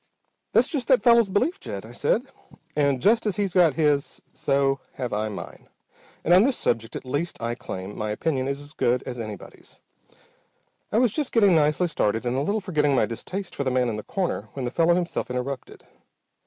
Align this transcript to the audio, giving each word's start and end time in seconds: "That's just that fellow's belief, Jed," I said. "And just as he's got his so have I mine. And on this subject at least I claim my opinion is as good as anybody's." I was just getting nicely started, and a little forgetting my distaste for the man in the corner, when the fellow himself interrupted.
"That's 0.53 0.67
just 0.67 0.87
that 0.87 1.03
fellow's 1.03 1.29
belief, 1.29 1.59
Jed," 1.59 1.85
I 1.85 1.91
said. 1.91 2.23
"And 2.75 2.99
just 2.99 3.27
as 3.27 3.35
he's 3.35 3.53
got 3.53 3.75
his 3.75 4.19
so 4.33 4.79
have 4.95 5.13
I 5.13 5.29
mine. 5.29 5.69
And 6.23 6.33
on 6.33 6.41
this 6.43 6.57
subject 6.57 6.95
at 6.95 7.05
least 7.05 7.39
I 7.39 7.53
claim 7.53 7.95
my 7.95 8.09
opinion 8.09 8.47
is 8.47 8.59
as 8.61 8.73
good 8.73 9.03
as 9.03 9.19
anybody's." 9.19 9.79
I 10.91 10.97
was 10.97 11.13
just 11.13 11.31
getting 11.31 11.53
nicely 11.53 11.87
started, 11.87 12.25
and 12.25 12.35
a 12.35 12.41
little 12.41 12.61
forgetting 12.61 12.95
my 12.95 13.05
distaste 13.05 13.53
for 13.53 13.63
the 13.63 13.69
man 13.69 13.89
in 13.89 13.95
the 13.97 14.01
corner, 14.01 14.49
when 14.53 14.65
the 14.65 14.71
fellow 14.71 14.95
himself 14.95 15.29
interrupted. 15.29 15.85